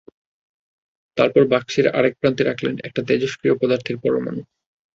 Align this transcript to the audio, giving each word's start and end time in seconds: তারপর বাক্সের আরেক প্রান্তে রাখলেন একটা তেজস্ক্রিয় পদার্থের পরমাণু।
তারপর 1.17 1.43
বাক্সের 1.47 1.85
আরেক 1.97 2.13
প্রান্তে 2.19 2.43
রাখলেন 2.43 2.75
একটা 2.87 3.01
তেজস্ক্রিয় 3.07 3.55
পদার্থের 3.57 3.97
পরমাণু। 4.03 4.41